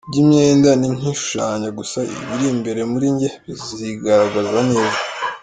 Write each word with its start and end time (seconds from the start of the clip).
Iby’imyenda 0.07 0.69
ni 0.77 0.87
nk’ishushanya 0.95 1.67
gusa 1.79 1.99
ibiri 2.13 2.45
imbere 2.53 2.81
muri 2.91 3.05
njye 3.13 3.29
bizigaragaza 3.45 4.59
neza”. 4.71 4.99